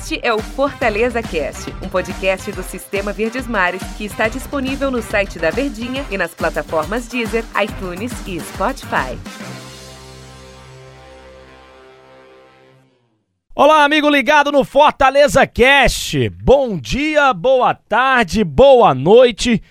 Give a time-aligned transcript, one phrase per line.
[0.00, 5.02] Este é o Fortaleza Cast, um podcast do Sistema Verdes Mares que está disponível no
[5.02, 9.18] site da Verdinha e nas plataformas Deezer, iTunes e Spotify.
[13.54, 16.30] Olá, amigo ligado no Fortaleza Cast.
[16.30, 19.62] Bom dia, boa tarde, boa noite,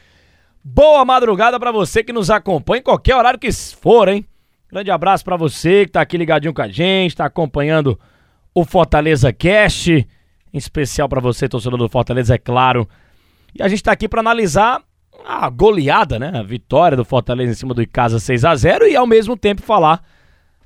[0.63, 4.23] boa madrugada para você que nos acompanha em qualquer horário que for, hein?
[4.71, 7.99] Grande abraço para você que tá aqui ligadinho com a gente, tá acompanhando
[8.53, 10.07] o Fortaleza Cast,
[10.53, 12.87] em especial para você, torcedor do Fortaleza, é claro.
[13.53, 14.81] E a gente está aqui para analisar
[15.25, 16.31] a goleada, né?
[16.33, 19.61] A vitória do Fortaleza em cima do Icasa 6 a 0 e ao mesmo tempo
[19.61, 20.01] falar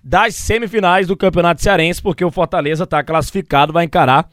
[0.04, 4.30] das semifinais do Campeonato Cearense, porque o Fortaleza está classificado, vai encarar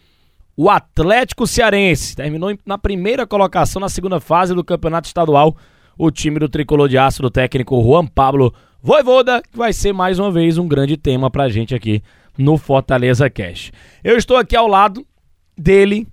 [0.56, 2.16] o Atlético Cearense.
[2.16, 5.56] Terminou na primeira colocação na segunda fase do Campeonato Estadual,
[5.96, 10.18] o time do tricolor de aço do técnico Juan Pablo Voivoda, que vai ser mais
[10.18, 12.02] uma vez um grande tema pra gente aqui
[12.36, 13.70] no Fortaleza Cash.
[14.02, 15.06] Eu estou aqui ao lado
[15.60, 16.08] dele,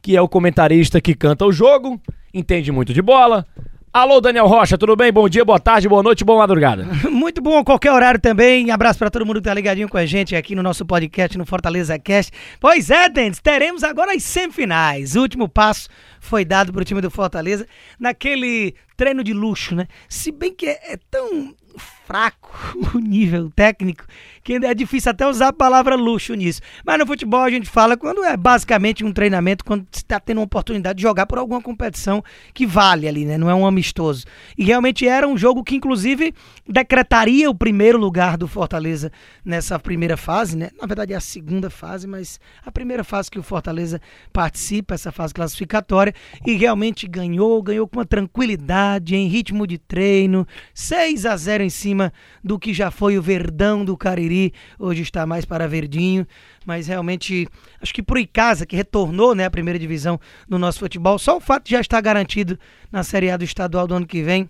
[0.00, 2.00] que é o comentarista que canta o jogo,
[2.32, 3.46] entende muito de bola.
[3.92, 5.12] Alô, Daniel Rocha, tudo bem?
[5.12, 6.84] Bom dia, boa tarde, boa noite, boa madrugada.
[7.10, 8.70] Muito bom, qualquer horário também.
[8.70, 11.46] Abraço para todo mundo que tá ligadinho com a gente aqui no nosso podcast no
[11.46, 12.30] Fortaleza Cast.
[12.60, 15.16] Pois é, Dentes, teremos agora as semifinais.
[15.16, 15.88] O último passo
[16.20, 17.66] foi dado para o time do Fortaleza
[17.98, 19.86] naquele treino de luxo, né?
[20.06, 22.50] Se bem que é, é tão fraco
[22.94, 24.04] o nível técnico
[24.48, 26.62] que é difícil até usar a palavra luxo nisso.
[26.82, 30.38] Mas no futebol a gente fala quando é basicamente um treinamento, quando você está tendo
[30.38, 33.36] uma oportunidade de jogar por alguma competição que vale ali, né?
[33.36, 34.24] Não é um amistoso.
[34.56, 36.32] E realmente era um jogo que, inclusive,
[36.66, 39.12] decretaria o primeiro lugar do Fortaleza
[39.44, 40.70] nessa primeira fase, né?
[40.80, 44.00] Na verdade é a segunda fase, mas a primeira fase que o Fortaleza
[44.32, 46.14] participa, essa fase classificatória,
[46.46, 51.67] e realmente ganhou, ganhou com uma tranquilidade, em ritmo de treino, 6 a 0 em
[51.70, 56.26] cima do que já foi o Verdão do Cariri, hoje está mais para Verdinho,
[56.66, 57.48] mas realmente
[57.80, 61.40] acho que pro Icasa, que retornou né, à primeira divisão no nosso futebol, só o
[61.40, 62.58] fato de já estar garantido
[62.90, 64.48] na Série A do estadual do ano que vem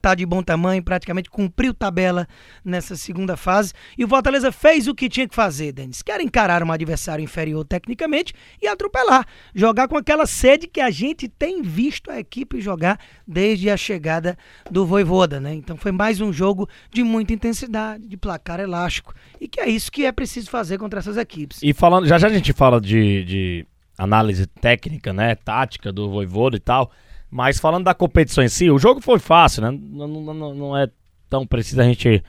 [0.00, 2.26] tá de bom tamanho, praticamente cumpriu tabela
[2.64, 3.72] nessa segunda fase.
[3.96, 6.02] E o Fortaleza fez o que tinha que fazer, Denis.
[6.02, 9.26] Quer encarar um adversário inferior tecnicamente e atropelar.
[9.54, 14.36] Jogar com aquela sede que a gente tem visto a equipe jogar desde a chegada
[14.70, 15.54] do Voivoda, né?
[15.54, 19.14] Então foi mais um jogo de muita intensidade, de placar elástico.
[19.40, 21.60] E que é isso que é preciso fazer contra essas equipes.
[21.62, 25.34] E falando, já já a gente fala de, de análise técnica, né?
[25.34, 26.90] Tática do Voivoda e tal.
[27.30, 29.70] Mas falando da competição em si, o jogo foi fácil, né?
[29.70, 30.88] Não, não, não é
[31.28, 32.22] tão preciso a gente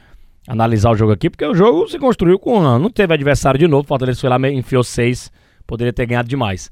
[0.47, 2.61] analisar o jogo aqui, porque o jogo se construiu com.
[2.79, 5.31] Não teve adversário de novo, o Fortaleza foi lá, enfiou seis,
[5.65, 6.71] poderia ter ganhado demais.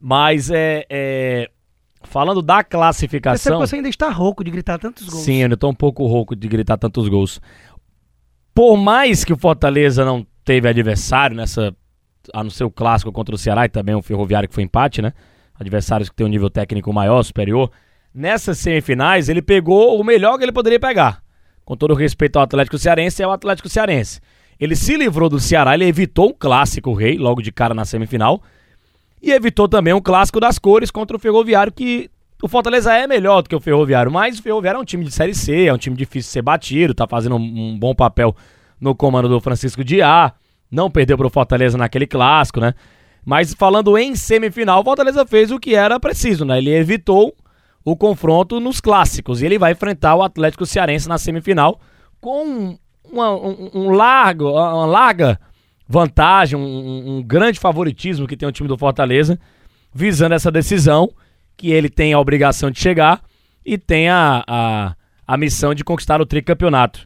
[0.00, 0.86] Mas é.
[0.88, 1.50] é
[2.02, 3.58] falando da classificação.
[3.58, 5.24] Você ainda está rouco de gritar tantos gols.
[5.24, 7.40] Sim, eu estou um pouco rouco de gritar tantos gols.
[8.54, 11.74] Por mais que o Fortaleza não teve adversário nessa.
[12.32, 15.12] A no seu clássico contra o Ceará e também o Ferroviário que foi empate, né?
[15.58, 17.70] Adversários que têm um nível técnico maior, superior.
[18.14, 21.22] Nessas semifinais, ele pegou o melhor que ele poderia pegar.
[21.64, 24.20] Com todo respeito ao Atlético Cearense, é o Atlético Cearense.
[24.58, 28.42] Ele se livrou do Ceará, ele evitou um clássico rei, logo de cara na semifinal.
[29.22, 32.10] E evitou também um clássico das cores contra o Ferroviário, que
[32.42, 35.10] o Fortaleza é melhor do que o Ferroviário, mas o Ferroviário é um time de
[35.10, 38.36] Série C, é um time difícil de ser batido, tá fazendo um bom papel
[38.80, 40.32] no comando do Francisco Diá.
[40.70, 42.74] Não perdeu pro Fortaleza naquele clássico, né?
[43.26, 46.58] Mas falando em semifinal, o Fortaleza fez o que era preciso, né?
[46.58, 47.34] Ele evitou
[47.84, 51.80] o confronto nos clássicos e ele vai enfrentar o Atlético Cearense na semifinal
[52.20, 52.78] com
[53.10, 55.40] uma, um, um largo, uma larga
[55.88, 59.36] vantagem, um, um, grande favoritismo que tem o time do Fortaleza,
[59.92, 61.10] visando essa decisão
[61.56, 63.20] que ele tem a obrigação de chegar
[63.64, 67.04] e tem a, a, a missão de conquistar o tricampeonato.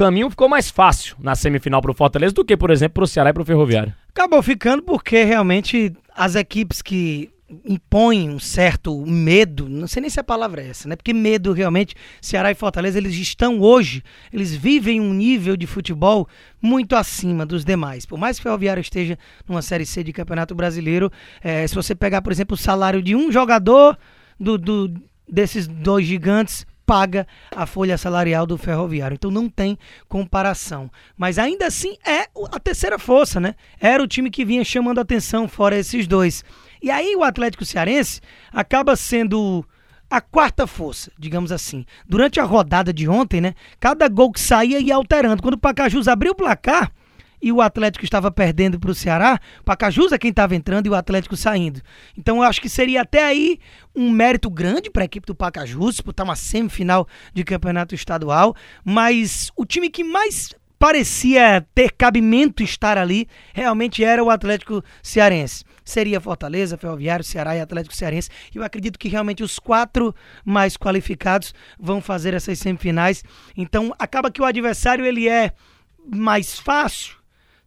[0.00, 3.06] Caminho ficou mais fácil na semifinal para o Fortaleza do que, por exemplo, para o
[3.06, 3.92] Ceará e para o Ferroviário.
[4.08, 7.28] Acabou ficando porque realmente as equipes que
[7.66, 10.96] impõem um certo medo, não sei nem se a palavra é essa, né?
[10.96, 14.02] Porque medo realmente, Ceará e Fortaleza, eles estão hoje,
[14.32, 16.26] eles vivem um nível de futebol
[16.62, 18.06] muito acima dos demais.
[18.06, 21.12] Por mais que o Ferroviário esteja numa Série C de Campeonato Brasileiro,
[21.42, 23.98] é, se você pegar, por exemplo, o salário de um jogador
[24.38, 24.94] do, do
[25.28, 29.14] desses dois gigantes, paga a folha salarial do ferroviário.
[29.14, 29.78] Então não tem
[30.08, 30.90] comparação.
[31.16, 33.54] Mas ainda assim é a terceira força, né?
[33.78, 36.42] Era o time que vinha chamando atenção fora esses dois.
[36.82, 38.20] E aí o Atlético Cearense
[38.52, 39.64] acaba sendo
[40.10, 41.86] a quarta força, digamos assim.
[42.08, 43.54] Durante a rodada de ontem, né?
[43.78, 45.40] Cada gol que saía ia alterando.
[45.40, 46.90] Quando o Pacajus abriu o placar,
[47.42, 50.94] e o Atlético estava perdendo para o Ceará, Pacajus é quem estava entrando e o
[50.94, 51.80] Atlético saindo.
[52.16, 53.58] Então eu acho que seria até aí
[53.94, 58.54] um mérito grande para a equipe do Pacajus, disputar uma semifinal de campeonato estadual,
[58.84, 65.62] mas o time que mais parecia ter cabimento estar ali, realmente era o Atlético Cearense.
[65.84, 68.30] Seria Fortaleza, Ferroviário, Ceará e Atlético Cearense.
[68.54, 73.22] E eu acredito que realmente os quatro mais qualificados vão fazer essas semifinais.
[73.54, 75.52] Então acaba que o adversário ele é
[76.08, 77.19] mais fácil,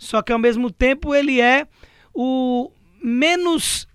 [0.03, 1.67] só que ao mesmo tempo ele é
[2.13, 2.71] o
[3.01, 3.87] menos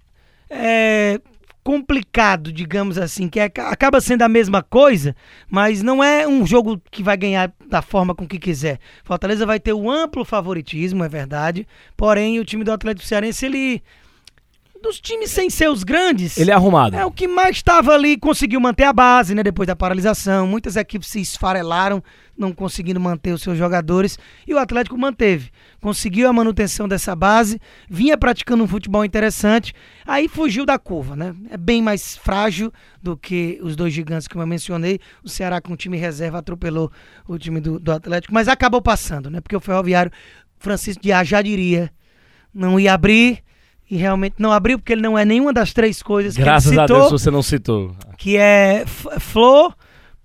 [0.50, 1.20] é,
[1.62, 5.14] complicado, digamos assim, que é, acaba sendo a mesma coisa,
[5.50, 8.78] mas não é um jogo que vai ganhar da forma com que quiser.
[9.04, 11.66] Fortaleza vai ter um amplo favoritismo, é verdade,
[11.96, 13.82] porém o time do Atlético Cearense, ele
[14.82, 16.36] dos times sem ser os grandes.
[16.36, 16.96] Ele é arrumado.
[16.96, 19.42] É o que mais estava ali, conseguiu manter a base, né?
[19.42, 20.46] Depois da paralisação.
[20.46, 22.02] Muitas equipes se esfarelaram,
[22.36, 24.18] não conseguindo manter os seus jogadores.
[24.46, 25.50] E o Atlético manteve.
[25.80, 29.74] Conseguiu a manutenção dessa base, vinha praticando um futebol interessante.
[30.06, 31.34] Aí fugiu da curva, né?
[31.50, 32.72] É bem mais frágil
[33.02, 35.00] do que os dois gigantes que eu mencionei.
[35.22, 36.90] O Ceará, com o time reserva, atropelou
[37.26, 39.40] o time do, do Atlético, mas acabou passando, né?
[39.40, 40.12] Porque o Ferroviário,
[40.58, 41.90] Francisco Dias já diria,
[42.52, 43.42] não ia abrir
[43.90, 46.82] e realmente não abriu porque ele não é nenhuma das três coisas Graças que ele
[46.82, 47.96] citou, a Deus você não citou.
[48.16, 49.74] Que é flor,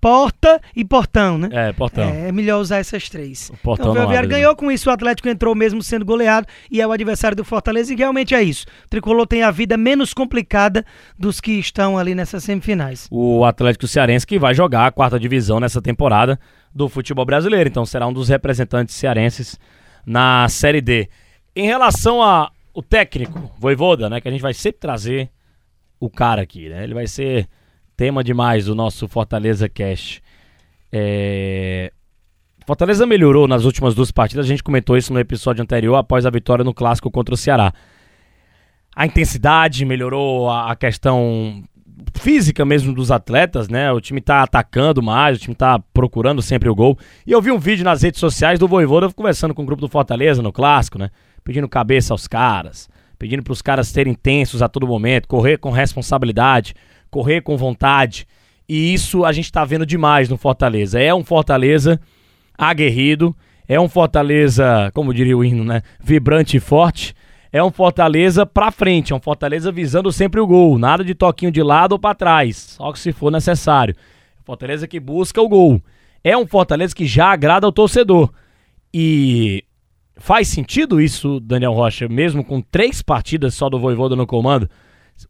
[0.03, 1.47] porta e portão, né?
[1.51, 2.03] É, portão.
[2.03, 3.49] É, é melhor usar essas três.
[3.49, 4.35] O portão então, o Ferroviário né?
[4.35, 7.93] ganhou com isso, o Atlético entrou mesmo sendo goleado e é o adversário do Fortaleza
[7.93, 8.65] e realmente é isso.
[8.85, 10.85] O Tricolor tem a vida menos complicada
[11.17, 13.07] dos que estão ali nessas semifinais.
[13.09, 16.37] O Atlético Cearense que vai jogar a quarta divisão nessa temporada
[16.75, 19.57] do futebol brasileiro, então será um dos representantes cearenses
[20.05, 21.07] na Série D.
[21.55, 25.29] Em relação a o técnico, Voivoda, né, que a gente vai sempre trazer
[25.99, 26.83] o cara aqui, né?
[26.83, 27.47] Ele vai ser
[27.95, 30.21] tema demais do nosso Fortaleza Cash.
[30.91, 31.91] É...
[32.65, 36.29] Fortaleza melhorou nas últimas duas partidas, a gente comentou isso no episódio anterior, após a
[36.29, 37.73] vitória no clássico contra o Ceará.
[38.95, 41.63] A intensidade melhorou, a questão
[42.15, 43.91] física mesmo dos atletas, né?
[43.91, 46.97] O time tá atacando mais, o time tá procurando sempre o gol.
[47.25, 49.89] E eu vi um vídeo nas redes sociais do Voivoda conversando com o grupo do
[49.89, 51.09] Fortaleza no clássico, né?
[51.43, 55.71] Pedindo cabeça aos caras, pedindo para os caras serem intensos a todo momento, correr com
[55.71, 56.73] responsabilidade,
[57.09, 58.27] correr com vontade.
[58.67, 60.99] E isso a gente tá vendo demais no Fortaleza.
[60.99, 61.99] É um Fortaleza
[62.57, 63.35] aguerrido,
[63.67, 65.81] é um Fortaleza, como diria o hino, né?
[66.01, 67.13] Vibrante e forte.
[67.51, 71.51] É um Fortaleza pra frente, é um Fortaleza visando sempre o gol, nada de toquinho
[71.51, 73.95] de lado ou para trás, só que se for necessário.
[74.43, 75.81] Fortaleza que busca o gol.
[76.23, 78.31] É um Fortaleza que já agrada ao torcedor.
[78.93, 79.63] E
[80.23, 84.69] faz sentido isso, Daniel Rocha, mesmo com três partidas só do Voivoda no comando,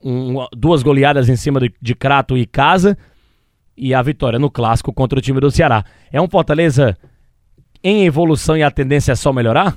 [0.04, 2.96] um, duas goleadas em cima de, de Crato e Casa
[3.76, 5.84] e a vitória no clássico contra o time do Ceará.
[6.12, 6.96] É um Fortaleza
[7.84, 9.76] em evolução e a tendência é só melhorar?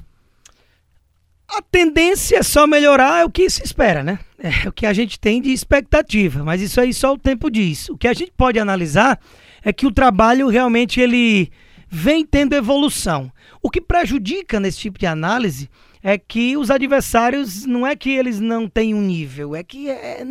[1.48, 4.18] A tendência é só melhorar, é o que se espera, né?
[4.38, 7.88] É o que a gente tem de expectativa, mas isso aí só o tempo diz.
[7.88, 9.18] O que a gente pode analisar
[9.64, 11.50] é que o trabalho realmente ele
[11.88, 13.30] vem tendo evolução.
[13.62, 15.70] O que prejudica nesse tipo de análise
[16.02, 20.24] é que os adversários não é que eles não têm um nível, é que é,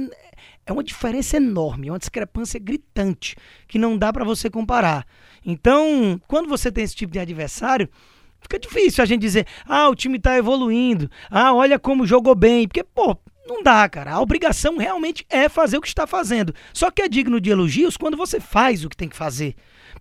[0.65, 3.35] é uma diferença enorme, é uma discrepância gritante
[3.67, 5.05] que não dá para você comparar.
[5.45, 7.89] Então, quando você tem esse tipo de adversário,
[8.39, 12.67] fica difícil a gente dizer, ah, o time tá evoluindo, ah, olha como jogou bem,
[12.67, 13.17] porque, pô,
[13.47, 14.13] não dá, cara.
[14.13, 16.53] A obrigação realmente é fazer o que está fazendo.
[16.73, 19.55] Só que é digno de elogios quando você faz o que tem que fazer.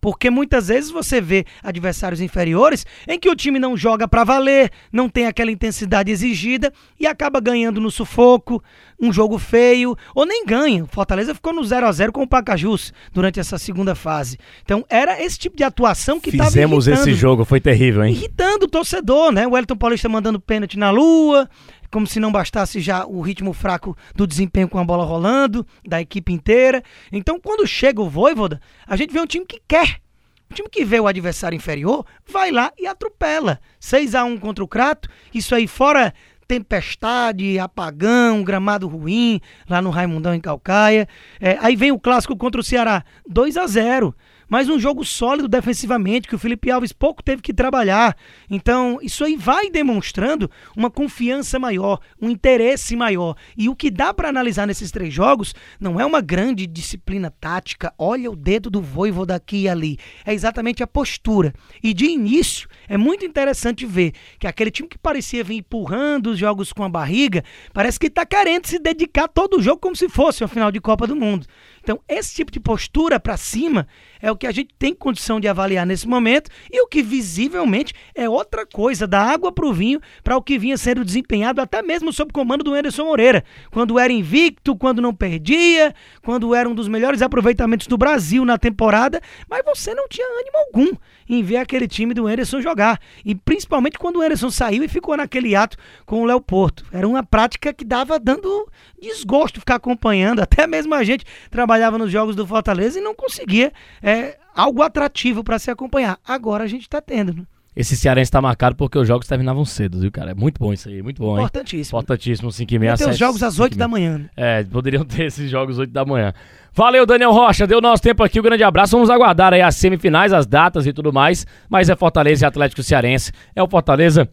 [0.05, 4.71] Porque muitas vezes você vê adversários inferiores em que o time não joga para valer,
[4.93, 6.71] não tem aquela intensidade exigida
[7.01, 8.62] e acaba ganhando no sufoco,
[9.01, 10.85] um jogo feio, ou nem ganha.
[10.85, 14.37] Fortaleza ficou no 0 a 0 com o Pacajus durante essa segunda fase.
[14.62, 18.12] Então era esse tipo de atuação que estava Fizemos esse jogo, foi terrível, hein?
[18.12, 19.47] Irritando o torcedor, né?
[19.47, 21.49] O Elton Paulista mandando pênalti na lua,
[21.95, 26.00] como se não bastasse já o ritmo fraco do desempenho com a bola rolando, da
[26.00, 26.83] equipe inteira.
[27.12, 30.03] Então, quando chega o Voivoda, a gente vê um time que quer.
[30.51, 33.61] Um time que vê o adversário inferior, vai lá e atropela.
[33.81, 36.13] 6 a 1 contra o Crato, isso aí fora
[36.47, 41.09] tempestade, apagão, gramado ruim, lá no Raimundão em Calcaia.
[41.41, 44.15] É, aí vem o clássico contra o Ceará, 2 a 0
[44.49, 48.17] mas um jogo sólido defensivamente, que o Felipe Alves pouco teve que trabalhar.
[48.51, 53.37] Então, isso aí vai demonstrando uma confiança maior, um interesse maior.
[53.57, 57.93] E o que dá para analisar nesses três jogos não é uma grande disciplina tática,
[57.99, 59.99] olha o dedo do voivo daqui e ali.
[60.25, 61.53] É exatamente a postura.
[61.83, 66.39] E de início, é muito interessante ver que aquele time que parecia vir empurrando os
[66.39, 70.09] jogos com a barriga, parece que está querendo se dedicar todo o jogo como se
[70.09, 71.47] fosse uma final de Copa do Mundo.
[71.83, 73.87] Então, esse tipo de postura para cima
[74.21, 78.29] é que a gente tem condição de avaliar nesse momento e o que visivelmente é
[78.29, 82.12] outra coisa, da água para o vinho, para o que vinha sendo desempenhado até mesmo
[82.12, 86.88] sob comando do Anderson Moreira, quando era invicto, quando não perdia, quando era um dos
[86.88, 90.97] melhores aproveitamentos do Brasil na temporada, mas você não tinha ânimo algum.
[91.28, 93.00] Em ver aquele time do Anderson jogar.
[93.25, 96.85] E principalmente quando o Anderson saiu e ficou naquele ato com o Léo Porto.
[96.93, 98.69] Era uma prática que dava dando
[99.00, 100.40] desgosto ficar acompanhando.
[100.40, 105.43] Até mesmo a gente trabalhava nos jogos do Fortaleza e não conseguia é, algo atrativo
[105.43, 106.19] para se acompanhar.
[106.25, 107.35] Agora a gente está tendo.
[107.35, 107.45] Né?
[107.76, 110.31] Esse Cearense tá marcado porque os jogos terminavam cedo, viu, cara?
[110.31, 111.45] É muito bom isso aí, muito bom, hein?
[111.45, 111.99] Importantíssimo.
[111.99, 114.19] Importantíssimo, 5 e meia, os jogos às 8 da manhã.
[114.19, 114.31] Né?
[114.37, 116.33] É, poderiam ter esses jogos às 8 da manhã.
[116.73, 118.93] Valeu, Daniel Rocha, deu nosso tempo aqui, um grande abraço.
[118.93, 121.47] Vamos aguardar aí as semifinais, as datas e tudo mais.
[121.69, 123.33] Mas é Fortaleza e Atlético Cearense.
[123.57, 124.28] É o Fortaleza,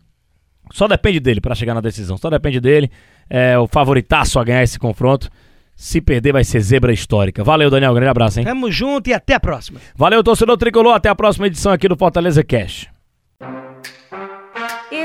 [0.72, 2.92] só depende dele para chegar na decisão, só depende dele.
[3.28, 5.30] É o favoritaço a ganhar esse confronto.
[5.76, 7.44] Se perder, vai ser zebra histórica.
[7.44, 7.94] Valeu, Daniel.
[7.94, 8.46] Grande abraço, hein?
[8.46, 9.80] Tamo junto e até a próxima.
[9.96, 10.94] Valeu, torcedor tricolor.
[10.94, 12.88] Até a próxima edição aqui do Fortaleza Cash.